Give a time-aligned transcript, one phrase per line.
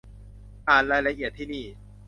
[0.69, 1.65] อ่านรายละเอียดที่นี่